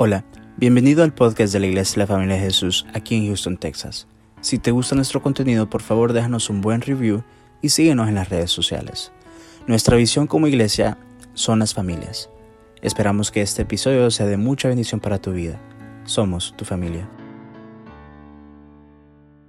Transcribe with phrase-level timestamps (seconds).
[0.00, 0.24] Hola,
[0.56, 4.06] bienvenido al podcast de la Iglesia de la Familia de Jesús aquí en Houston, Texas.
[4.40, 7.24] Si te gusta nuestro contenido, por favor déjanos un buen review
[7.62, 9.10] y síguenos en las redes sociales.
[9.66, 10.98] Nuestra visión como iglesia
[11.34, 12.30] son las familias.
[12.80, 15.60] Esperamos que este episodio sea de mucha bendición para tu vida.
[16.04, 17.10] Somos tu familia.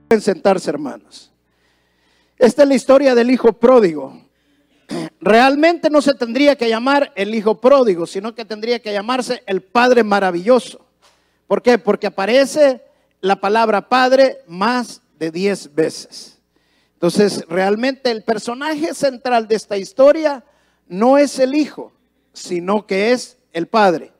[0.07, 1.31] Pueden sentarse, hermanos.
[2.39, 4.19] Esta es la historia del hijo pródigo.
[5.21, 9.61] Realmente no se tendría que llamar el hijo pródigo, sino que tendría que llamarse el
[9.61, 10.85] padre maravilloso.
[11.45, 11.77] ¿Por qué?
[11.77, 12.81] Porque aparece
[13.19, 16.39] la palabra padre más de diez veces.
[16.93, 20.43] Entonces, realmente el personaje central de esta historia
[20.87, 21.91] no es el hijo,
[22.33, 24.13] sino que es el padre.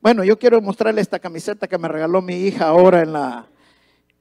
[0.00, 3.46] Bueno, yo quiero mostrarle esta camiseta que me regaló mi hija ahora en la,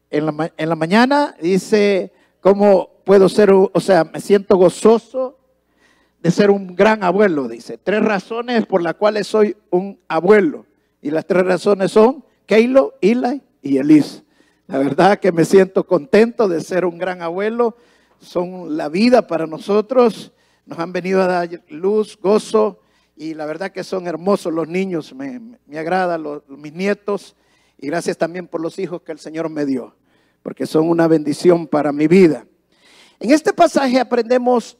[0.09, 1.36] en la, en la mañana.
[1.42, 2.12] Dice,
[2.42, 5.34] ¿cómo puedo ser, o sea, me siento gozoso
[6.26, 7.48] de ser un gran abuelo?
[7.48, 10.66] Dice, tres razones por las cuales soy un abuelo.
[11.00, 14.23] Y las tres razones son Keilo, Eli y Elis.
[14.66, 17.78] La verdad que me siento contento de ser un gran abuelo.
[18.17, 20.32] Son la vida para nosotros.
[20.66, 22.80] Nos han venido a dar luz, gozo.
[23.16, 25.14] Y la verdad que son hermosos los niños.
[25.14, 27.36] Me, me agrada los, mis nietos.
[27.78, 29.95] Y gracias también por los hijos que el Señor me dio.
[30.42, 32.48] Porque son una bendición para mi vida.
[33.20, 34.76] En este pasaje aprendemos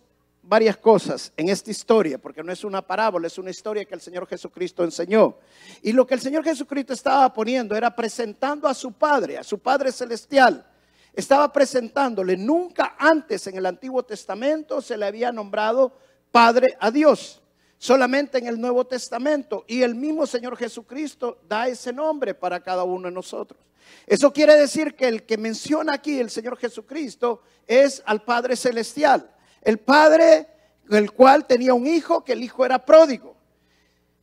[0.48, 4.02] varias cosas en esta historia, porque no es una parábola, es una historia que el
[4.02, 5.38] Señor Jesucristo enseñó.
[5.82, 9.60] Y lo que el Señor Jesucristo estaba poniendo era presentando a su Padre, a su
[9.60, 10.66] Padre Celestial.
[11.14, 15.98] Estaba presentándole, nunca antes en el Antiguo Testamento se le había nombrado
[16.32, 17.42] Padre a Dios,
[17.78, 19.64] solamente en el Nuevo Testamento.
[19.68, 23.60] Y el mismo Señor Jesucristo da ese nombre para cada uno de nosotros.
[24.06, 29.32] Eso quiere decir que el que menciona aquí el Señor Jesucristo es al Padre Celestial.
[29.66, 30.48] El padre,
[30.92, 33.36] el cual tenía un hijo, que el hijo era pródigo.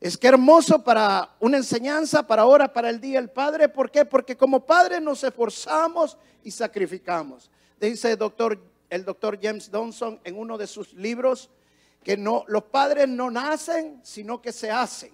[0.00, 3.68] Es que hermoso para una enseñanza, para ahora, para el día del padre.
[3.68, 4.04] ¿Por qué?
[4.04, 7.50] Porque como padre nos esforzamos y sacrificamos.
[7.80, 8.58] Dice el doctor,
[8.88, 11.50] el doctor James Donson en uno de sus libros
[12.04, 15.12] que no, los padres no nacen, sino que se hacen.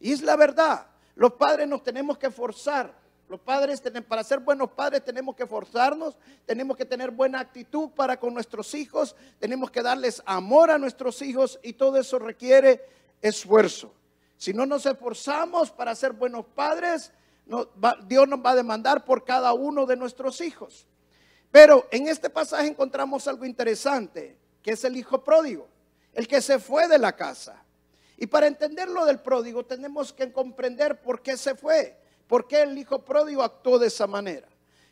[0.00, 0.86] Y es la verdad.
[1.14, 2.94] Los padres nos tenemos que esforzar.
[3.30, 8.18] Los padres, para ser buenos padres, tenemos que forzarnos, tenemos que tener buena actitud para
[8.18, 12.84] con nuestros hijos, tenemos que darles amor a nuestros hijos y todo eso requiere
[13.22, 13.94] esfuerzo.
[14.36, 17.12] Si no nos esforzamos para ser buenos padres,
[18.08, 20.88] Dios nos va a demandar por cada uno de nuestros hijos.
[21.52, 25.68] Pero en este pasaje encontramos algo interesante, que es el hijo pródigo,
[26.14, 27.62] el que se fue de la casa.
[28.16, 31.96] Y para entender lo del pródigo tenemos que comprender por qué se fue.
[32.30, 34.46] ¿Por qué el hijo pródigo actuó de esa manera?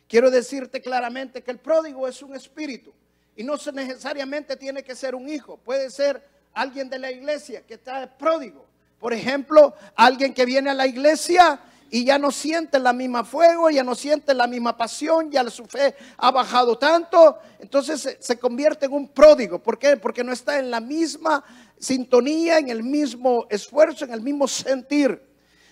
[0.09, 2.91] Quiero decirte claramente que el pródigo es un espíritu
[3.33, 6.21] y no necesariamente tiene que ser un hijo, puede ser
[6.53, 8.65] alguien de la iglesia que está pródigo.
[8.99, 13.69] Por ejemplo, alguien que viene a la iglesia y ya no siente la misma fuego,
[13.69, 18.87] ya no siente la misma pasión, ya su fe ha bajado tanto, entonces se, convierte
[18.87, 19.59] en un pródigo.
[19.59, 19.95] ¿Por qué?
[19.95, 21.41] Porque no está en la misma
[21.79, 25.28] sintonía, en el mismo esfuerzo, en el mismo sentir.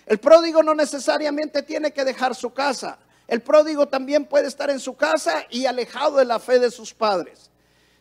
[0.08, 2.98] El pródigo no necesariamente tiene que dejar su casa.
[3.26, 6.94] El pródigo también puede estar en su casa y alejado de la fe de sus
[6.94, 7.50] padres.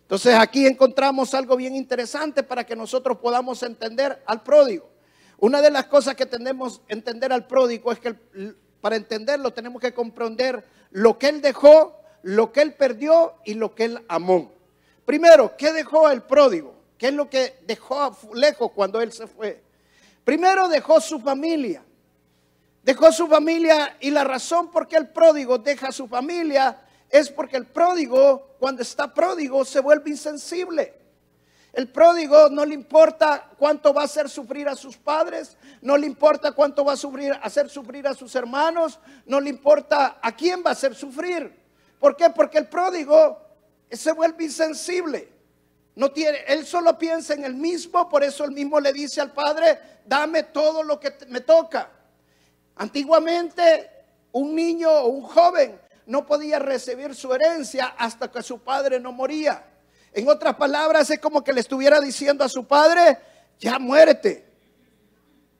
[0.03, 4.89] Entonces aquí encontramos algo bien interesante para que nosotros podamos entender al pródigo.
[5.37, 8.15] Una de las cosas que tenemos que entender al pródigo es que
[8.79, 13.75] para entenderlo tenemos que comprender lo que él dejó, lo que él perdió y lo
[13.75, 14.53] que él amó.
[15.03, 16.73] Primero, ¿qué dejó el pródigo?
[16.97, 19.61] ¿Qué es lo que dejó lejos cuando él se fue?
[20.23, 21.83] Primero dejó su familia.
[22.87, 27.57] Dejó su familia y la razón por qué el pródigo deja su familia es porque
[27.57, 30.93] el pródigo, cuando está pródigo, se vuelve insensible.
[31.73, 36.07] El pródigo no le importa cuánto va a hacer sufrir a sus padres, no le
[36.07, 40.63] importa cuánto va a sufrir, hacer sufrir a sus hermanos, no le importa a quién
[40.65, 41.53] va a hacer sufrir.
[41.99, 42.29] ¿Por qué?
[42.29, 43.37] Porque el pródigo
[43.91, 45.27] se vuelve insensible.
[45.93, 49.33] No tiene, él solo piensa en el mismo, por eso el mismo le dice al
[49.33, 51.96] padre, dame todo lo que me toca.
[52.77, 53.89] Antiguamente
[54.31, 59.11] un niño o un joven no podía recibir su herencia hasta que su padre no
[59.11, 59.63] moría.
[60.13, 63.17] En otras palabras, es como que le estuviera diciendo a su padre,
[63.59, 64.45] ya muérete.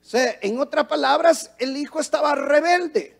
[0.01, 3.17] O sea, en otras palabras, el hijo estaba rebelde.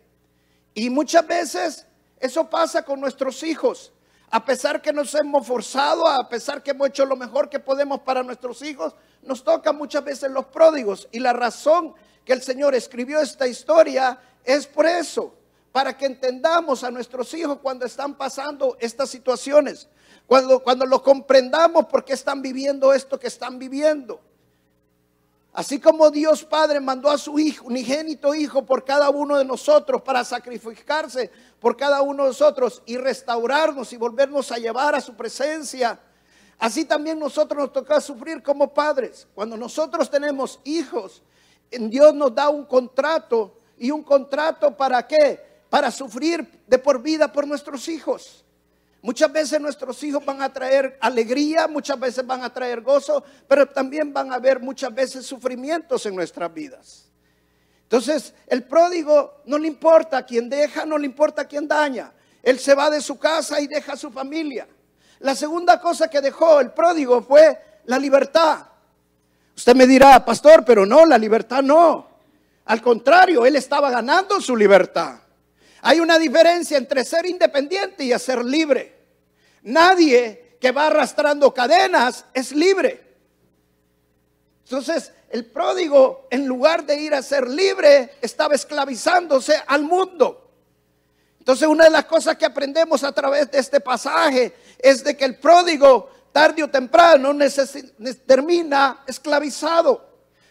[0.74, 1.86] Y muchas veces
[2.18, 3.92] eso pasa con nuestros hijos.
[4.30, 8.00] A pesar que nos hemos forzado, a pesar que hemos hecho lo mejor que podemos
[8.00, 11.08] para nuestros hijos, nos tocan muchas veces los pródigos.
[11.12, 11.94] Y la razón
[12.28, 15.32] que el Señor escribió esta historia es por eso,
[15.72, 19.88] para que entendamos a nuestros hijos cuando están pasando estas situaciones,
[20.26, 24.20] cuando, cuando lo comprendamos por qué están viviendo esto que están viviendo.
[25.54, 30.02] Así como Dios Padre mandó a su hijo, unigénito hijo por cada uno de nosotros
[30.02, 35.14] para sacrificarse por cada uno de nosotros y restaurarnos y volvernos a llevar a su
[35.14, 35.98] presencia.
[36.58, 39.26] Así también nosotros nos toca sufrir como padres.
[39.34, 41.22] Cuando nosotros tenemos hijos,
[41.70, 45.40] Dios nos da un contrato y un contrato para qué?
[45.68, 48.44] Para sufrir de por vida por nuestros hijos.
[49.00, 53.66] Muchas veces nuestros hijos van a traer alegría, muchas veces van a traer gozo, pero
[53.66, 57.08] también van a haber muchas veces sufrimientos en nuestras vidas.
[57.84, 62.12] Entonces, el pródigo no le importa a quien deja, no le importa a quien daña.
[62.42, 64.68] Él se va de su casa y deja a su familia.
[65.20, 68.66] La segunda cosa que dejó el pródigo fue la libertad.
[69.58, 72.08] Usted me dirá, pastor, pero no, la libertad no.
[72.66, 75.18] Al contrario, él estaba ganando su libertad.
[75.82, 78.94] Hay una diferencia entre ser independiente y ser libre.
[79.62, 83.02] Nadie que va arrastrando cadenas es libre.
[84.62, 90.52] Entonces, el pródigo, en lugar de ir a ser libre, estaba esclavizándose al mundo.
[91.40, 95.24] Entonces, una de las cosas que aprendemos a través de este pasaje es de que
[95.24, 97.36] el pródigo, tarde o temprano,
[98.24, 100.06] termina esclavizado.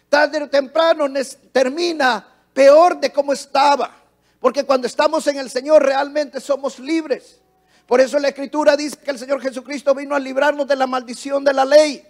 [0.06, 1.06] Tarde o temprano
[1.50, 3.90] termina peor de como estaba.
[4.38, 7.40] Porque cuando estamos en el Señor realmente somos libres.
[7.86, 11.42] Por eso la Escritura dice que el Señor Jesucristo vino a librarnos de la maldición
[11.42, 12.06] de la ley.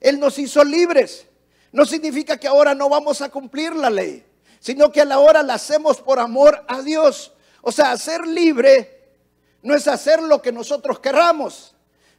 [0.00, 1.26] Él nos hizo libres.
[1.72, 4.22] No significa que ahora no vamos a cumplir la ley,
[4.60, 7.32] sino que a la hora la hacemos por amor a Dios.
[7.62, 9.14] O sea, ser libre
[9.62, 11.73] no es hacer lo que nosotros querramos.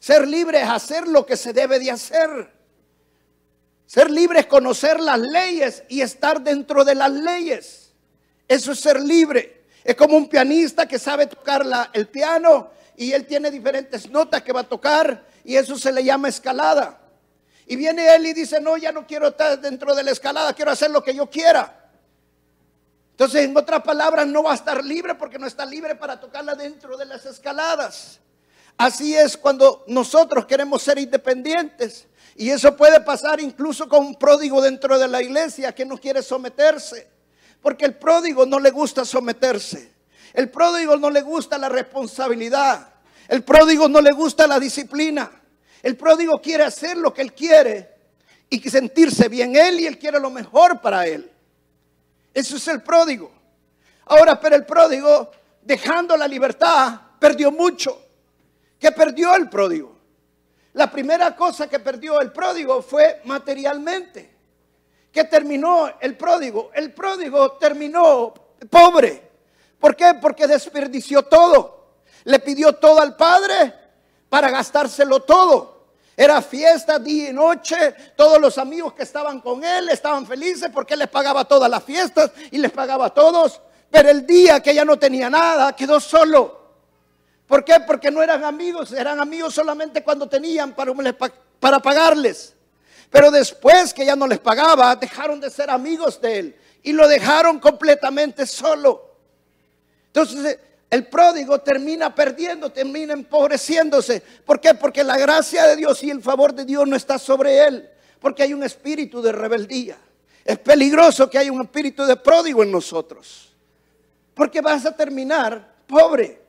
[0.05, 2.51] Ser libre es hacer lo que se debe de hacer.
[3.87, 7.91] Ser libre es conocer las leyes y estar dentro de las leyes.
[8.47, 9.63] Eso es ser libre.
[9.83, 14.53] Es como un pianista que sabe tocar el piano y él tiene diferentes notas que
[14.53, 17.01] va a tocar y eso se le llama escalada.
[17.65, 20.69] Y viene él y dice, no, ya no quiero estar dentro de la escalada, quiero
[20.69, 21.89] hacer lo que yo quiera.
[23.09, 26.53] Entonces, en otras palabras, no va a estar libre porque no está libre para tocarla
[26.53, 28.19] dentro de las escaladas.
[28.77, 32.07] Así es cuando nosotros queremos ser independientes.
[32.35, 36.21] Y eso puede pasar incluso con un pródigo dentro de la iglesia que no quiere
[36.21, 37.09] someterse.
[37.61, 39.93] Porque el pródigo no le gusta someterse.
[40.33, 42.93] El pródigo no le gusta la responsabilidad.
[43.29, 45.31] El pródigo no le gusta la disciplina.
[45.81, 47.95] El pródigo quiere hacer lo que él quiere
[48.49, 51.31] y sentirse bien él y él quiere lo mejor para él.
[52.33, 53.31] Eso es el pródigo.
[54.05, 55.31] Ahora, pero el pródigo,
[55.61, 58.04] dejando la libertad, perdió mucho.
[58.79, 59.95] ¿Qué perdió el pródigo?
[60.73, 64.35] La primera cosa que perdió el pródigo fue materialmente.
[65.11, 66.71] ¿Qué terminó el pródigo?
[66.73, 68.33] El pródigo terminó
[68.69, 69.31] pobre.
[69.79, 70.15] ¿Por qué?
[70.21, 71.93] Porque desperdició todo.
[72.25, 73.73] Le pidió todo al padre
[74.27, 75.85] para gastárselo todo.
[76.17, 77.95] Era fiesta día y noche.
[78.17, 82.31] Todos los amigos que estaban con él estaban felices porque les pagaba todas las fiestas
[82.51, 83.61] y les pagaba a todos.
[83.89, 86.64] Pero el día que ya no tenía nada, quedó solo.
[87.47, 87.75] ¿Por qué?
[87.85, 90.93] Porque no eran amigos, eran amigos solamente cuando tenían para,
[91.59, 92.55] para pagarles.
[93.09, 97.07] Pero después que ya no les pagaba, dejaron de ser amigos de él y lo
[97.07, 99.15] dejaron completamente solo.
[100.07, 100.59] Entonces
[100.89, 104.21] el pródigo termina perdiendo, termina empobreciéndose.
[104.45, 104.73] ¿Por qué?
[104.75, 107.89] Porque la gracia de Dios y el favor de Dios no está sobre él.
[108.19, 109.97] Porque hay un espíritu de rebeldía.
[110.43, 113.53] Es peligroso que haya un espíritu de pródigo en nosotros.
[114.33, 116.44] Porque vas a terminar pobre.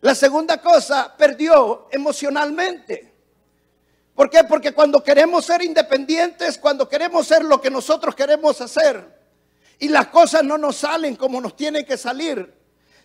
[0.00, 3.12] La segunda cosa, perdió emocionalmente.
[4.14, 4.44] ¿Por qué?
[4.44, 9.16] Porque cuando queremos ser independientes, cuando queremos ser lo que nosotros queremos hacer
[9.78, 12.52] y las cosas no nos salen como nos tienen que salir,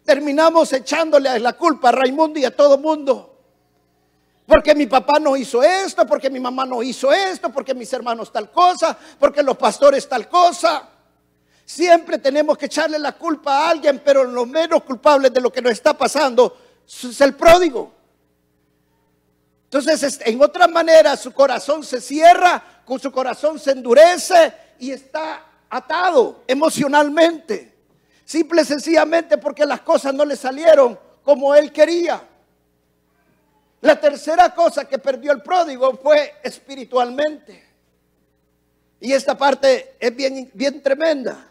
[0.04, 3.30] terminamos echándole la culpa a Raimundo y a todo mundo.
[4.46, 8.32] Porque mi papá no hizo esto, porque mi mamá no hizo esto, porque mis hermanos
[8.32, 10.90] tal cosa, porque los pastores tal cosa.
[11.66, 15.62] Siempre tenemos que echarle la culpa a alguien, pero lo menos culpable de lo que
[15.62, 17.92] nos está pasando es el pródigo.
[19.66, 25.46] Entonces, en otra manera, su corazón se cierra, con su corazón se endurece y está
[25.70, 27.74] atado emocionalmente.
[28.24, 32.22] Simple y sencillamente porque las cosas no le salieron como él quería.
[33.82, 37.64] La tercera cosa que perdió el pródigo fue espiritualmente.
[39.00, 41.50] Y esta parte es bien, bien tremenda.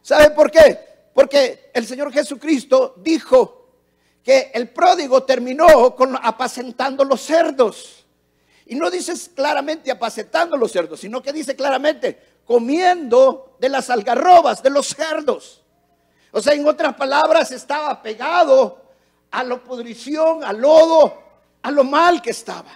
[0.00, 0.78] ¿Sabe por qué?
[1.14, 3.61] Porque el Señor Jesucristo dijo
[4.22, 8.04] que el pródigo terminó con apacentando los cerdos.
[8.66, 14.62] Y no dice claramente apacentando los cerdos, sino que dice claramente comiendo de las algarrobas,
[14.62, 15.62] de los cerdos.
[16.30, 18.82] O sea, en otras palabras, estaba pegado
[19.30, 21.22] a la pudrición, al lodo,
[21.62, 22.72] a lo mal que estaba.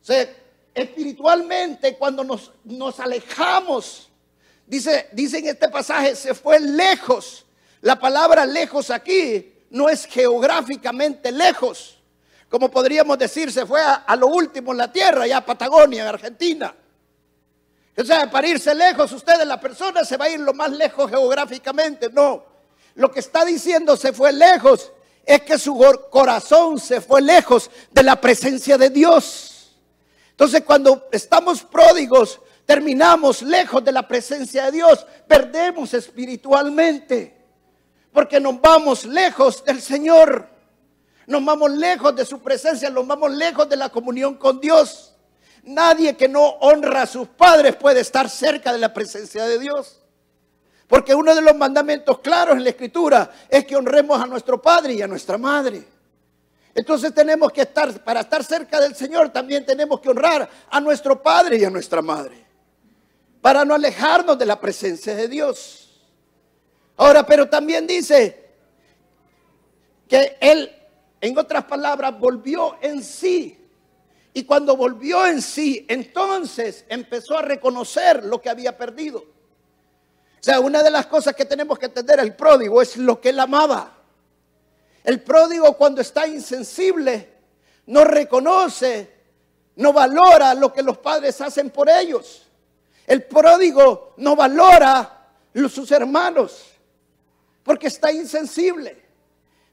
[0.00, 0.28] O sea,
[0.74, 4.08] espiritualmente cuando nos, nos alejamos.
[4.66, 7.43] Dice, dice en este pasaje, se fue lejos.
[7.84, 11.98] La palabra lejos aquí no es geográficamente lejos,
[12.48, 16.08] como podríamos decir, se fue a, lo último en la tierra, ya a Patagonia, en
[16.08, 16.74] Argentina.
[17.94, 21.10] O sea, para irse lejos, usted la persona se va a ir lo más lejos
[21.10, 22.08] geográficamente.
[22.08, 22.42] No,
[22.94, 24.90] lo que está diciendo se fue lejos
[25.22, 25.78] es que su
[26.10, 29.76] corazón se fue lejos de la presencia de Dios.
[30.30, 37.33] Entonces, cuando estamos pródigos, terminamos lejos de la presencia de Dios, perdemos espiritualmente,
[38.14, 40.46] porque nos vamos lejos del Señor,
[41.26, 45.16] nos vamos lejos de su presencia, nos vamos lejos de la comunión con Dios.
[45.64, 50.00] Nadie que no honra a sus padres puede estar cerca de la presencia de Dios.
[50.86, 54.94] Porque uno de los mandamientos claros en la escritura es que honremos a nuestro padre
[54.94, 55.82] y a nuestra madre.
[56.72, 61.20] Entonces tenemos que estar, para estar cerca del Señor, también tenemos que honrar a nuestro
[61.20, 62.46] padre y a nuestra madre.
[63.40, 65.83] Para no alejarnos de la presencia de Dios.
[66.96, 68.44] Ahora, pero también dice
[70.08, 70.70] que Él,
[71.20, 73.58] en otras palabras, volvió en sí.
[74.32, 79.18] Y cuando volvió en sí, entonces empezó a reconocer lo que había perdido.
[79.20, 83.30] O sea, una de las cosas que tenemos que entender el pródigo es lo que
[83.30, 83.92] él amaba.
[85.02, 87.32] El pródigo cuando está insensible
[87.86, 89.10] no reconoce,
[89.76, 92.46] no valora lo que los padres hacen por ellos.
[93.06, 95.28] El pródigo no valora
[95.68, 96.73] sus hermanos
[97.64, 99.02] porque está insensible.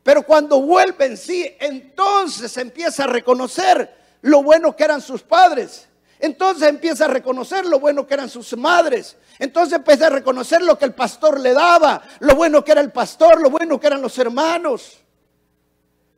[0.01, 5.87] Pero cuando vuelve en sí, entonces empieza a reconocer lo bueno que eran sus padres.
[6.19, 9.15] Entonces empieza a reconocer lo bueno que eran sus madres.
[9.37, 12.91] Entonces empieza a reconocer lo que el pastor le daba, lo bueno que era el
[12.91, 14.99] pastor, lo bueno que eran los hermanos.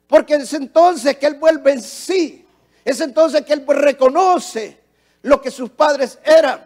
[0.07, 2.45] Porque es entonces que él vuelve en sí.
[2.85, 4.77] Es entonces que él reconoce
[5.21, 6.65] lo que sus padres eran.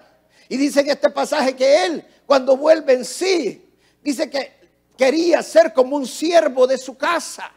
[0.49, 3.69] Y dice en este pasaje que él, cuando vuelve en sí,
[4.01, 4.56] dice que
[4.97, 7.51] quería ser como un siervo de su casa.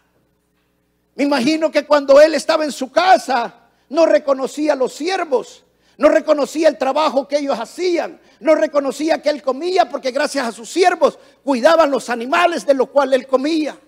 [1.14, 3.54] Me imagino que cuando él estaba en su casa,
[3.88, 5.64] no reconocía a los siervos,
[5.98, 10.52] no reconocía el trabajo que ellos hacían, no reconocía que él comía porque gracias a
[10.52, 13.78] sus siervos cuidaban los animales de los cuales él comía.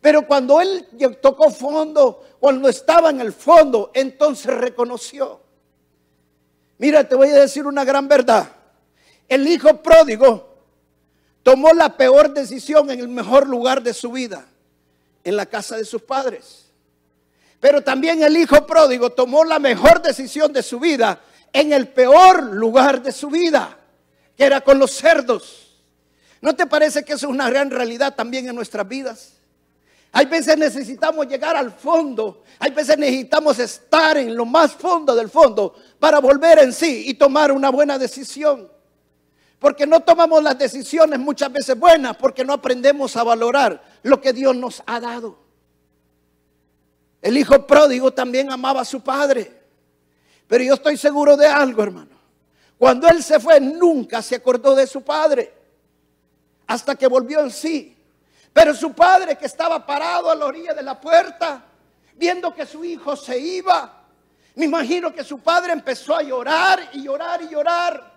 [0.00, 0.88] Pero cuando él
[1.20, 5.40] tocó fondo, cuando estaba en el fondo, entonces reconoció.
[6.78, 8.48] Mira, te voy a decir una gran verdad.
[9.28, 10.51] El hijo pródigo
[11.42, 14.46] tomó la peor decisión en el mejor lugar de su vida,
[15.24, 16.66] en la casa de sus padres.
[17.60, 21.20] Pero también el hijo pródigo tomó la mejor decisión de su vida
[21.52, 23.78] en el peor lugar de su vida,
[24.36, 25.68] que era con los cerdos.
[26.40, 29.34] ¿No te parece que eso es una gran realidad también en nuestras vidas?
[30.10, 35.30] Hay veces necesitamos llegar al fondo, hay veces necesitamos estar en lo más fondo del
[35.30, 38.71] fondo para volver en sí y tomar una buena decisión.
[39.62, 44.32] Porque no tomamos las decisiones muchas veces buenas, porque no aprendemos a valorar lo que
[44.32, 45.38] Dios nos ha dado.
[47.22, 49.62] El hijo pródigo también amaba a su padre.
[50.48, 52.10] Pero yo estoy seguro de algo, hermano.
[52.76, 55.54] Cuando él se fue, nunca se acordó de su padre.
[56.66, 57.96] Hasta que volvió en sí.
[58.52, 61.62] Pero su padre que estaba parado a la orilla de la puerta,
[62.16, 64.06] viendo que su hijo se iba,
[64.56, 68.12] me imagino que su padre empezó a llorar y llorar y llorar.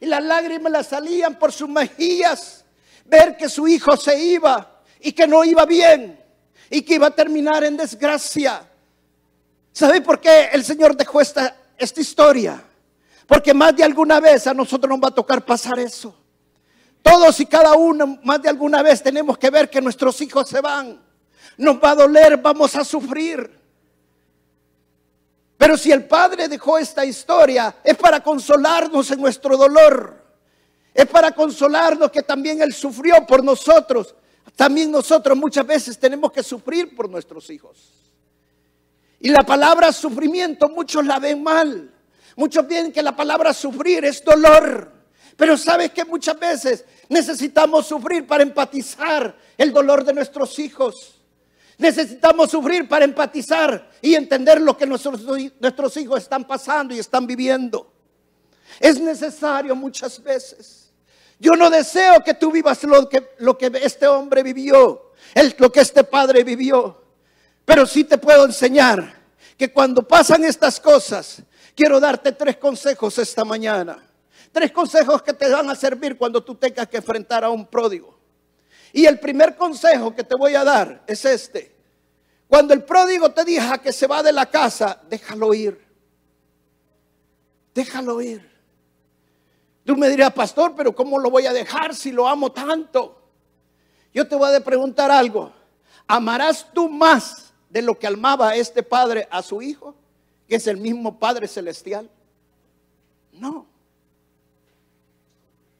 [0.00, 2.64] Y las lágrimas le salían por sus mejillas.
[3.04, 6.20] Ver que su hijo se iba y que no iba bien
[6.70, 8.68] y que iba a terminar en desgracia.
[9.72, 12.62] ¿Sabe por qué el Señor dejó esta, esta historia?
[13.26, 16.14] Porque más de alguna vez a nosotros nos va a tocar pasar eso.
[17.02, 20.60] Todos y cada uno, más de alguna vez tenemos que ver que nuestros hijos se
[20.60, 21.00] van.
[21.56, 23.65] Nos va a doler, vamos a sufrir.
[25.56, 30.22] Pero si el Padre dejó esta historia, es para consolarnos en nuestro dolor.
[30.92, 34.14] Es para consolarnos que también Él sufrió por nosotros.
[34.54, 37.92] También nosotros muchas veces tenemos que sufrir por nuestros hijos.
[39.20, 41.92] Y la palabra sufrimiento muchos la ven mal.
[42.36, 44.92] Muchos ven que la palabra sufrir es dolor.
[45.36, 51.15] Pero sabes que muchas veces necesitamos sufrir para empatizar el dolor de nuestros hijos.
[51.78, 55.20] Necesitamos sufrir para empatizar y entender lo que nuestros,
[55.60, 57.92] nuestros hijos están pasando y están viviendo.
[58.80, 60.90] Es necesario muchas veces.
[61.38, 65.12] Yo no deseo que tú vivas lo que, lo que este hombre vivió,
[65.58, 67.02] lo que este padre vivió.
[67.64, 69.14] Pero sí te puedo enseñar
[69.58, 71.42] que cuando pasan estas cosas,
[71.74, 74.02] quiero darte tres consejos esta mañana.
[74.50, 78.15] Tres consejos que te van a servir cuando tú tengas que enfrentar a un pródigo.
[78.96, 81.70] Y el primer consejo que te voy a dar es este.
[82.48, 85.78] Cuando el pródigo te diga que se va de la casa, déjalo ir.
[87.74, 88.50] Déjalo ir.
[89.84, 93.20] Tú me dirás, pastor, pero ¿cómo lo voy a dejar si lo amo tanto?
[94.14, 95.52] Yo te voy a preguntar algo.
[96.06, 99.94] ¿Amarás tú más de lo que amaba este padre a su hijo,
[100.48, 102.08] que es el mismo Padre Celestial?
[103.30, 103.66] No.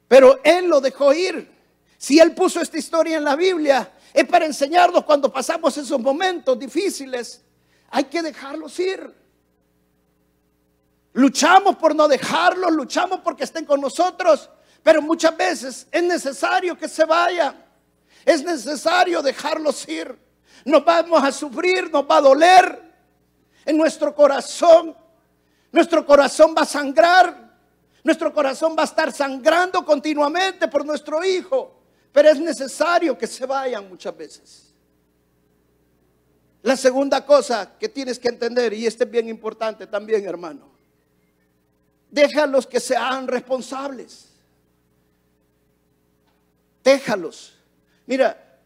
[0.06, 1.55] Pero él lo dejó ir.
[1.98, 6.58] Si él puso esta historia en la Biblia, es para enseñarnos cuando pasamos esos momentos
[6.58, 7.42] difíciles.
[7.90, 9.14] Hay que dejarlos ir.
[11.12, 14.50] Luchamos por no dejarlos, luchamos porque estén con nosotros,
[14.82, 17.64] pero muchas veces es necesario que se vayan.
[18.24, 20.18] Es necesario dejarlos ir.
[20.64, 22.94] Nos vamos a sufrir, nos va a doler
[23.64, 24.96] en nuestro corazón.
[25.72, 27.46] Nuestro corazón va a sangrar.
[28.02, 31.75] Nuestro corazón va a estar sangrando continuamente por nuestro hijo.
[32.16, 34.72] Pero es necesario que se vayan muchas veces.
[36.62, 40.66] La segunda cosa que tienes que entender, y este es bien importante también, hermano,
[42.10, 44.30] Déjalos que sean responsables.
[46.82, 47.52] Déjalos.
[48.06, 48.60] Mira,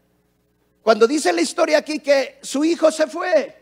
[0.81, 3.53] cuando dice la historia aquí que su hijo se fue,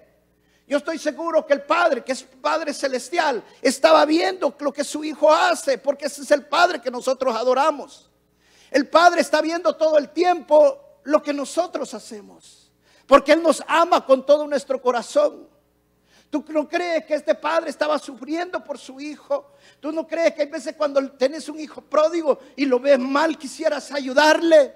[0.67, 5.03] yo estoy seguro que el Padre, que es Padre Celestial, estaba viendo lo que su
[5.03, 8.08] hijo hace, porque ese es el Padre que nosotros adoramos.
[8.71, 12.71] El Padre está viendo todo el tiempo lo que nosotros hacemos,
[13.07, 15.47] porque Él nos ama con todo nuestro corazón.
[16.29, 19.53] ¿Tú no crees que este padre estaba sufriendo por su hijo?
[19.79, 23.35] ¿Tú no crees que hay veces cuando tienes un hijo pródigo y lo ves mal
[23.35, 24.75] quisieras ayudarle?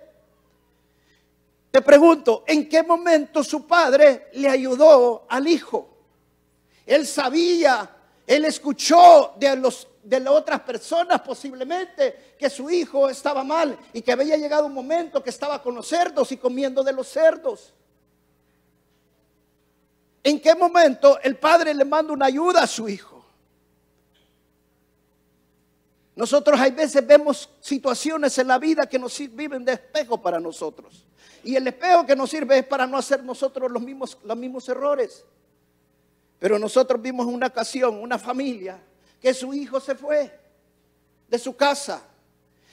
[1.69, 5.89] Te pregunto, ¿en qué momento su padre le ayudó al hijo?
[6.87, 7.89] Él sabía,
[8.25, 14.01] él escuchó de los de las otras personas posiblemente que su hijo estaba mal y
[14.01, 17.73] que había llegado un momento que estaba con los cerdos y comiendo de los cerdos.
[20.21, 23.25] ¿En qué momento el padre le manda una ayuda a su hijo?
[26.15, 31.05] Nosotros hay veces vemos situaciones en la vida que nos sirven de espejo para nosotros.
[31.43, 34.67] Y el espejo que nos sirve es para no hacer nosotros los mismos, los mismos
[34.69, 35.25] errores.
[36.39, 38.79] Pero nosotros vimos una ocasión, una familia,
[39.23, 40.37] que su hijo se fue
[41.29, 42.03] de su casa.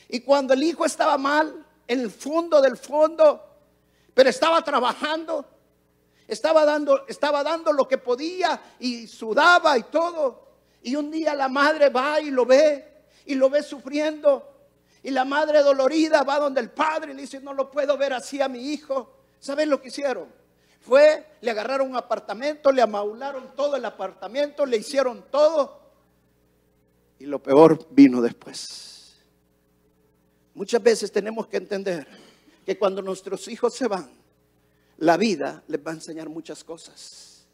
[0.08, 3.40] Y cuando el hijo estaba mal, en el fondo del fondo,
[4.12, 5.44] pero estaba trabajando,
[6.26, 10.48] estaba dando, estaba dando lo que podía y sudaba y todo.
[10.82, 14.52] Y un día la madre va y lo ve y lo ve sufriendo.
[15.04, 18.12] Y la madre dolorida va donde el padre y le dice, no lo puedo ver
[18.12, 19.08] así a mi hijo.
[19.38, 20.26] ¿Saben lo que hicieron?
[20.80, 25.79] Fue, le agarraron un apartamento, le amaularon todo el apartamento, le hicieron todo.
[27.20, 29.20] Y lo peor vino después.
[30.54, 32.06] Muchas veces tenemos que entender
[32.64, 34.11] que cuando nuestros hijos se van,
[34.96, 37.46] la vida les va a enseñar muchas cosas.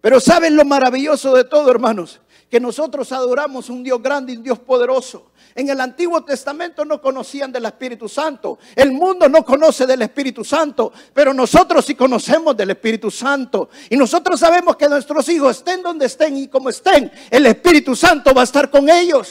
[0.00, 2.20] Pero ¿saben lo maravilloso de todo, hermanos?
[2.50, 5.32] Que nosotros adoramos un Dios grande y un Dios poderoso.
[5.54, 8.58] En el Antiguo Testamento no conocían del Espíritu Santo.
[8.74, 13.68] El mundo no conoce del Espíritu Santo, pero nosotros sí conocemos del Espíritu Santo.
[13.90, 18.32] Y nosotros sabemos que nuestros hijos estén donde estén y como estén, el Espíritu Santo
[18.32, 19.30] va a estar con ellos.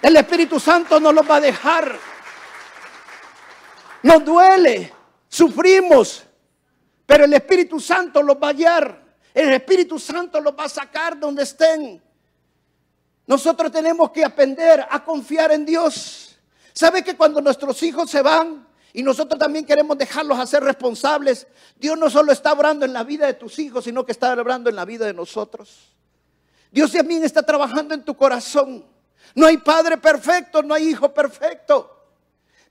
[0.00, 1.98] El Espíritu Santo no los va a dejar.
[4.02, 4.92] Nos duele,
[5.28, 6.24] sufrimos,
[7.04, 9.02] pero el Espíritu Santo los va a guiar.
[9.34, 12.00] El Espíritu Santo los va a sacar donde estén.
[13.30, 16.36] Nosotros tenemos que aprender a confiar en Dios.
[16.72, 21.46] ¿Sabe que cuando nuestros hijos se van y nosotros también queremos dejarlos a ser responsables,
[21.76, 24.68] Dios no solo está obrando en la vida de tus hijos, sino que está obrando
[24.68, 25.92] en la vida de nosotros?
[26.72, 28.84] Dios también está trabajando en tu corazón.
[29.36, 32.08] No hay padre perfecto, no hay hijo perfecto.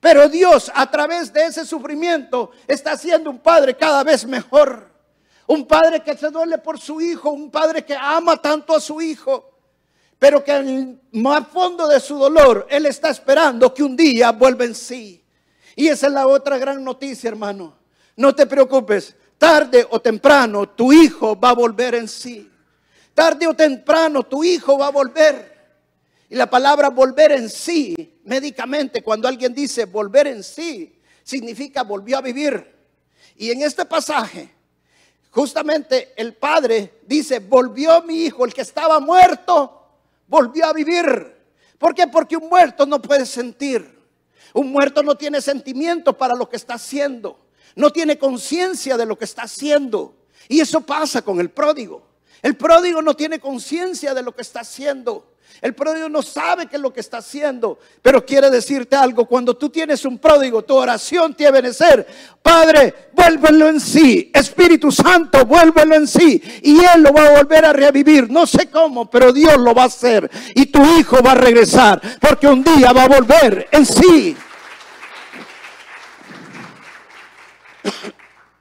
[0.02, 4.92] Pero Dios a través de ese sufrimiento está haciendo un padre cada vez mejor.
[5.48, 9.00] Un padre que se duele por su hijo, un padre que ama tanto a su
[9.00, 9.50] hijo,
[10.20, 14.66] pero que en más fondo de su dolor, Él está esperando que un día vuelva
[14.66, 15.24] en sí.
[15.78, 17.78] Y esa es la otra gran noticia, hermano.
[18.18, 22.52] No te preocupes, tarde o temprano tu hijo va a volver en sí.
[23.14, 25.58] Tarde o temprano tu hijo va a volver.
[26.30, 32.18] Y la palabra volver en sí, médicamente, cuando alguien dice volver en sí, significa volvió
[32.18, 32.76] a vivir.
[33.38, 34.54] Y en este pasaje,
[35.32, 39.79] justamente el padre dice, volvió mi hijo, el que estaba muerto,
[40.30, 41.36] volvió a vivir.
[41.78, 42.08] ¿Por qué?
[42.08, 44.00] Porque un muerto no puede sentir.
[44.54, 47.38] Un muerto no tiene sentimiento para lo que está haciendo.
[47.76, 50.16] No tiene conciencia de lo que está haciendo.
[50.48, 52.08] Y eso pasa con el pródigo.
[52.42, 55.29] El pródigo no tiene conciencia de lo que está haciendo.
[55.62, 59.26] El pródigo no sabe qué es lo que está haciendo, pero quiere decirte algo.
[59.26, 62.08] Cuando tú tienes un pródigo, tu oración tiene que ser,
[62.42, 64.32] Padre, vuélvelo en sí.
[64.34, 66.42] Espíritu Santo, vuélvelo en sí.
[66.64, 68.30] Y Él lo va a volver a revivir.
[68.30, 70.30] No sé cómo, pero Dios lo va a hacer.
[70.56, 74.38] Y tu hijo va a regresar, porque un día va a volver en sí.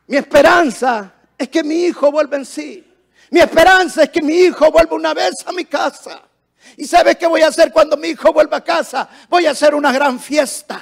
[0.08, 2.84] Mi esperanza es que mi hijo vuelva en sí.
[3.30, 6.27] Mi esperanza es que mi hijo vuelva una vez a mi casa.
[6.76, 9.08] ¿Y sabes qué voy a hacer cuando mi hijo vuelva a casa?
[9.28, 10.80] Voy a hacer una gran fiesta.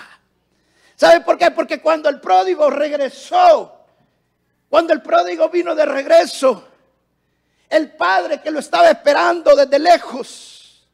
[0.97, 1.51] ¿Sabe por qué?
[1.51, 3.85] Porque cuando el pródigo regresó,
[4.69, 6.67] cuando el pródigo vino de regreso,
[7.69, 10.87] el padre que lo estaba esperando desde lejos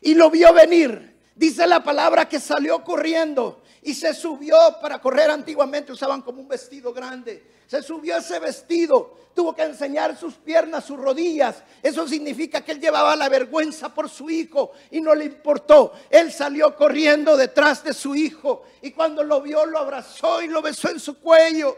[0.00, 5.30] y lo vio venir, dice la palabra que salió corriendo y se subió para correr.
[5.30, 7.57] Antiguamente usaban como un vestido grande.
[7.68, 11.62] Se subió ese vestido, tuvo que enseñar sus piernas, sus rodillas.
[11.82, 15.92] Eso significa que él llevaba la vergüenza por su hijo y no le importó.
[16.08, 20.62] Él salió corriendo detrás de su hijo y cuando lo vio lo abrazó y lo
[20.62, 21.76] besó en su cuello.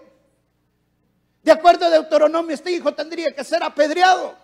[1.42, 4.36] De acuerdo a Deuteronomio, este hijo tendría que ser apedreado.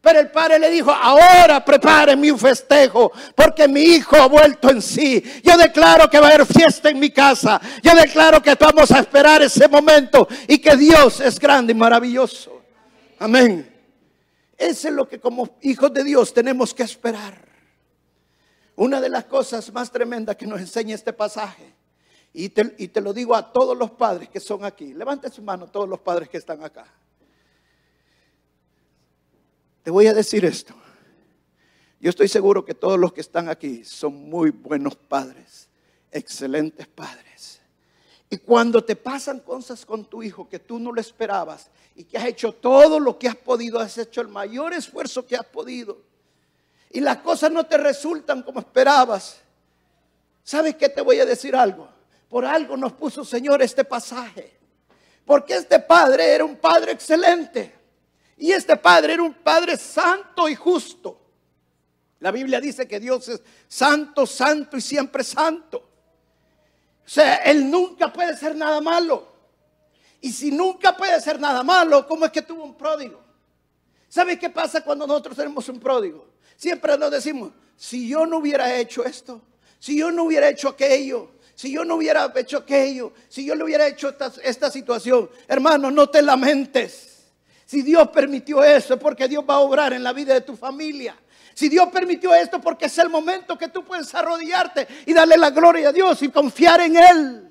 [0.00, 4.80] Pero el padre le dijo, ahora prepárenme un festejo, porque mi hijo ha vuelto en
[4.80, 5.22] sí.
[5.42, 7.60] Yo declaro que va a haber fiesta en mi casa.
[7.82, 12.62] Yo declaro que vamos a esperar ese momento y que Dios es grande y maravilloso.
[13.18, 13.70] Amén.
[14.56, 17.50] Eso es lo que como hijos de Dios tenemos que esperar.
[18.76, 21.74] Una de las cosas más tremendas que nos enseña este pasaje,
[22.32, 25.88] y te, lo digo a todos los padres que son aquí, levante su mano todos
[25.88, 26.86] los padres que están acá.
[29.82, 30.74] Te voy a decir esto.
[32.00, 35.68] Yo estoy seguro que todos los que están aquí son muy buenos padres,
[36.10, 37.60] excelentes padres.
[38.30, 42.16] Y cuando te pasan cosas con tu hijo que tú no lo esperabas y que
[42.16, 45.98] has hecho todo lo que has podido, has hecho el mayor esfuerzo que has podido,
[46.90, 49.40] y las cosas no te resultan como esperabas,
[50.42, 51.88] ¿sabes qué te voy a decir algo?
[52.28, 54.58] Por algo nos puso Señor este pasaje.
[55.24, 57.72] Porque este padre era un padre excelente.
[58.40, 61.20] Y este padre era un padre santo y justo.
[62.20, 65.76] La Biblia dice que Dios es santo, santo y siempre santo.
[65.76, 69.28] O sea, Él nunca puede ser nada malo.
[70.22, 73.22] Y si nunca puede ser nada malo, ¿cómo es que tuvo un pródigo?
[74.08, 76.26] ¿Sabe qué pasa cuando nosotros tenemos un pródigo?
[76.56, 79.42] Siempre nos decimos, si yo no hubiera hecho esto,
[79.78, 83.66] si yo no hubiera hecho aquello, si yo no hubiera hecho aquello, si yo no
[83.66, 87.09] hubiera hecho esta, esta situación, hermano, no te lamentes.
[87.70, 90.56] Si Dios permitió eso, es porque Dios va a obrar en la vida de tu
[90.56, 91.14] familia.
[91.54, 95.50] Si Dios permitió esto, porque es el momento que tú puedes arrodillarte y darle la
[95.50, 97.48] gloria a Dios y confiar en Él.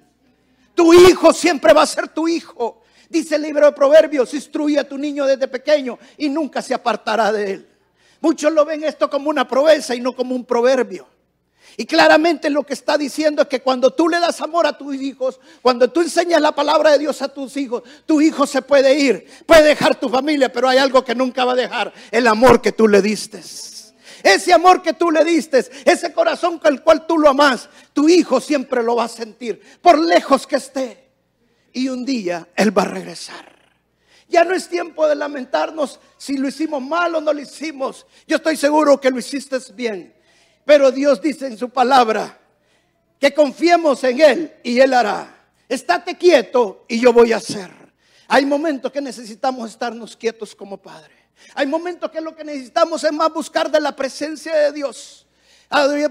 [0.75, 2.82] Tu hijo siempre va a ser tu hijo.
[3.08, 7.32] Dice el libro de Proverbios, instruye a tu niño desde pequeño y nunca se apartará
[7.32, 7.69] de él.
[8.19, 11.08] Muchos lo ven esto como una proeza y no como un proverbio.
[11.79, 14.95] Y claramente lo que está diciendo es que cuando tú le das amor a tus
[14.95, 18.99] hijos, cuando tú enseñas la palabra de Dios a tus hijos, tu hijo se puede
[18.99, 22.61] ir, puede dejar tu familia, pero hay algo que nunca va a dejar, el amor
[22.61, 23.41] que tú le diste.
[24.23, 28.09] Ese amor que tú le diste, ese corazón con el cual tú lo amas, tu
[28.09, 31.11] hijo siempre lo va a sentir, por lejos que esté.
[31.71, 33.55] Y un día él va a regresar.
[34.27, 38.05] Ya no es tiempo de lamentarnos si lo hicimos mal o no lo hicimos.
[38.27, 40.18] Yo estoy seguro que lo hiciste bien.
[40.69, 42.38] Pero Dios dice en su palabra
[43.19, 45.47] que confiemos en Él y Él hará.
[45.67, 47.71] Estate quieto y yo voy a hacer.
[48.27, 51.12] Hay momentos que necesitamos estarnos quietos como Padre.
[51.55, 55.25] Hay momentos que lo que necesitamos es más buscar de la presencia de Dios.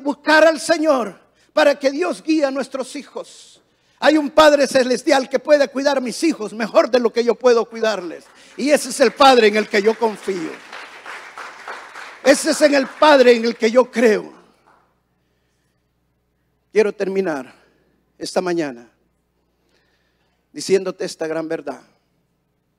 [0.02, 1.16] Buscar al Señor
[1.52, 3.62] para que Dios guíe a nuestros hijos.
[4.00, 7.36] Hay un Padre celestial que puede cuidar a mis hijos mejor de lo que yo
[7.36, 8.24] puedo cuidarles.
[8.56, 10.50] Y ese es el Padre en el que yo confío.
[12.24, 14.37] Ese es en el Padre en el que yo creo.
[16.78, 17.52] Quiero terminar
[18.18, 18.88] esta mañana
[20.52, 21.80] diciéndote esta gran verdad.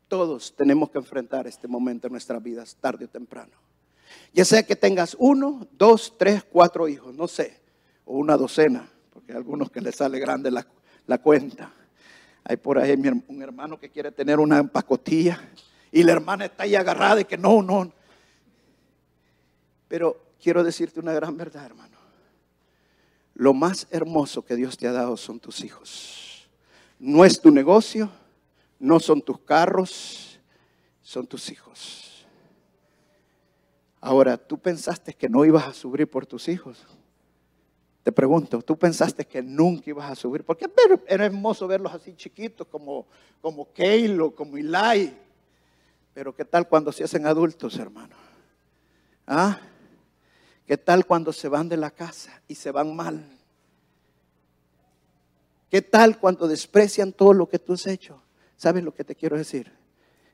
[0.07, 3.51] Todos tenemos que enfrentar este momento en nuestras vidas, tarde o temprano.
[4.31, 7.59] Ya sea que tengas uno, dos, tres, cuatro hijos, no sé,
[8.05, 11.73] o una docena, porque hay algunos que les sale grande la, cuenta.
[12.45, 15.41] Hay por ahí un hermano que quiere tener una pacotilla
[15.91, 17.91] y la hermana está ahí agarrada y que no, no.
[19.89, 21.88] Pero quiero decirte una gran verdad, hermano.
[23.39, 26.49] Lo más hermoso que Dios te ha dado son tus hijos.
[26.99, 28.11] No es tu negocio,
[28.77, 30.41] no son tus carros,
[31.01, 32.25] son tus hijos.
[34.01, 36.85] Ahora, ¿tú pensaste que no ibas a sufrir por tus hijos?
[38.03, 40.43] Te pregunto, ¿tú pensaste que nunca ibas a subir?
[40.43, 40.69] Porque
[41.07, 43.07] era hermoso verlos así chiquitos como,
[43.39, 45.13] como Keilo, como Eli.
[46.13, 48.17] Pero ¿qué tal cuando se hacen adultos, hermano?
[49.25, 49.61] ¿Ah?
[50.69, 53.25] ¿Qué tal cuando se van de la casa y se van mal?
[55.67, 58.21] ¿Qué tal cuando desprecian todo lo que tú has hecho?
[58.55, 59.71] ¿Sabes lo que te quiero decir?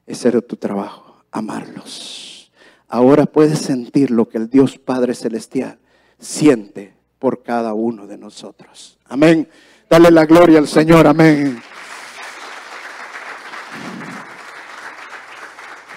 [0.05, 2.51] Ese era tu trabajo, amarlos.
[2.89, 5.79] Ahora puedes sentir lo que el Dios Padre Celestial
[6.19, 8.97] siente por cada uno de nosotros.
[9.05, 9.47] Amén.
[9.89, 11.07] Dale la gloria al Señor.
[11.07, 11.61] Amén.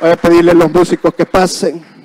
[0.01, 1.98] Voy a pedirle a los músicos que pasen.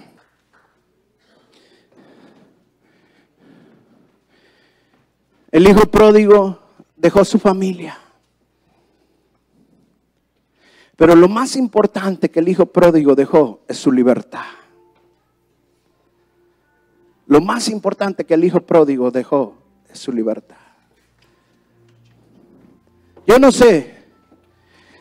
[5.54, 6.58] El hijo pródigo
[6.96, 7.96] dejó su familia.
[10.96, 14.48] Pero lo más importante que el hijo pródigo dejó es su libertad.
[17.28, 19.56] Lo más importante que el hijo pródigo dejó
[19.92, 20.58] es su libertad.
[23.28, 23.94] Yo no sé.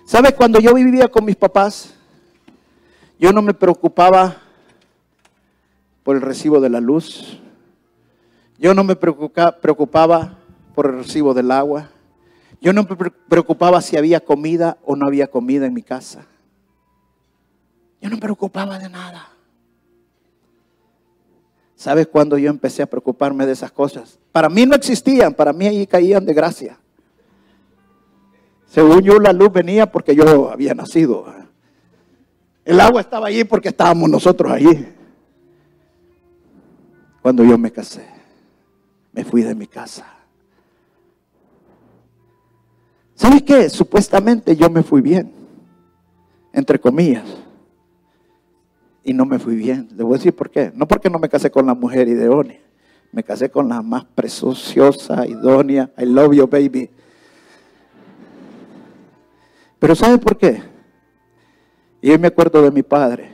[0.04, 0.34] ¿Sabes?
[0.34, 1.94] Cuando yo vivía con mis papás,
[3.18, 4.36] yo no me preocupaba
[6.02, 7.40] por el recibo de la luz.
[8.58, 10.40] Yo no me preocupaba
[10.74, 11.90] por el recibo del agua.
[12.61, 16.26] Yo no me preocupaba si había comida o no había comida en mi casa.
[18.00, 19.28] Yo no me preocupaba de nada.
[21.76, 24.18] ¿Sabes cuándo yo empecé a preocuparme de esas cosas?
[24.30, 26.78] Para mí no existían, para mí ahí caían de gracia.
[28.66, 31.26] Según yo, la luz venía porque yo había nacido.
[32.64, 34.87] El agua estaba allí porque estábamos nosotros allí.
[37.20, 38.06] Cuando yo me casé,
[39.12, 40.21] me fui de mi casa.
[43.22, 43.70] ¿Sabes qué?
[43.70, 45.32] Supuestamente yo me fui bien,
[46.52, 47.22] entre comillas.
[49.04, 49.87] Y no me fui bien.
[49.96, 50.72] Le voy a decir por qué.
[50.74, 52.58] No porque no me casé con la mujer idónea.
[53.12, 55.88] Me casé con la más preciosa, idónea.
[55.98, 56.90] I love you, baby.
[59.78, 60.61] Pero ¿sabe por qué?
[62.00, 63.30] Y yo me acuerdo de mi padre.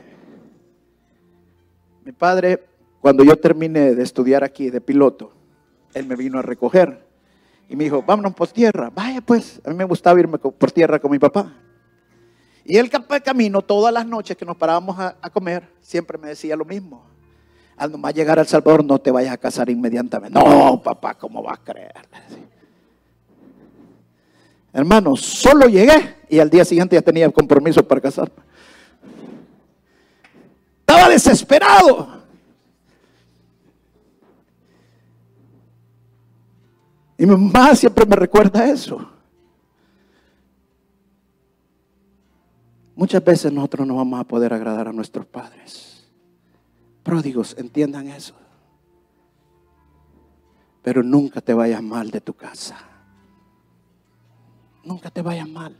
[2.05, 2.63] Mi padre,
[3.01, 5.31] cuando yo terminé de estudiar aquí de piloto,
[5.95, 7.08] él me vino a recoger.
[7.69, 8.89] Y me dijo, vámonos por tierra.
[8.93, 11.53] Vaya pues, a mí me gustaba irme por tierra con mi papá.
[12.65, 16.65] Y el camino, todas las noches que nos parábamos a, comer, siempre me decía lo
[16.65, 17.03] mismo.
[17.77, 20.37] Al nomás llegar al Salvador, no te vayas a casar inmediatamente.
[20.37, 21.93] No, papá, ¿cómo vas a creer?
[24.73, 28.35] Hermano, solo llegué y al día siguiente ya tenía compromiso para casarme.
[30.81, 32.18] Estaba desesperado.
[37.19, 39.05] Y mi mamá siempre me recuerda eso.
[42.95, 46.09] Muchas veces nosotros no vamos a poder agradar a nuestros padres.
[47.03, 48.35] Pródigos, entiendan eso.
[50.81, 52.77] Pero nunca te vayas mal de tu casa.
[54.85, 55.75] Nunca te vayas mal.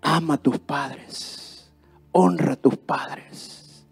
[0.00, 1.72] Ama a tus padres.
[2.12, 3.84] Honra a tus padres.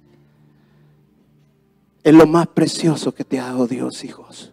[2.04, 4.51] Es lo más precioso que te ha dado Dios, hijos.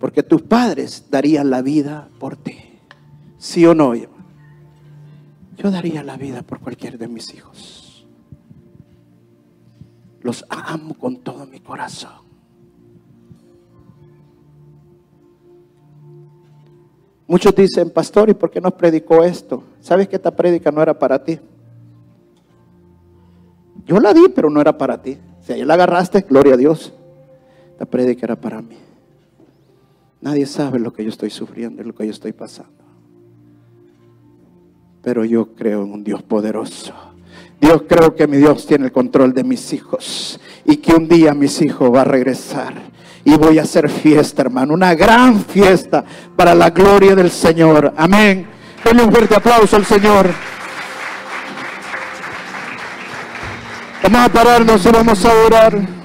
[0.00, 2.56] Porque tus padres darían la vida por ti.
[3.36, 3.94] ¿Sí o no?
[3.94, 8.06] Yo daría la vida por cualquier de mis hijos.
[10.22, 12.30] Los amo con todo mi corazón.
[17.26, 19.62] Muchos dicen, pastor, ¿y por qué nos predicó esto?
[19.80, 21.38] ¿Sabes que esta prédica no era para ti?
[23.84, 25.18] Yo la di, pero no era para ti.
[25.42, 26.92] Si ahí la agarraste, gloria a Dios.
[27.72, 28.89] Esta prédica era para mí.
[30.20, 32.84] Nadie sabe lo que yo estoy sufriendo y lo que yo estoy pasando.
[35.02, 36.92] Pero yo creo en un Dios poderoso.
[37.60, 41.34] Dios creo que mi Dios tiene el control de mis hijos y que un día
[41.34, 42.74] mis hijos va a regresar
[43.24, 46.04] y voy a hacer fiesta, hermano, una gran fiesta
[46.36, 47.92] para la gloria del Señor.
[47.96, 48.46] Amén.
[48.84, 50.30] Denle un fuerte aplauso al Señor.
[54.02, 55.99] Vamos a pararnos y vamos a orar.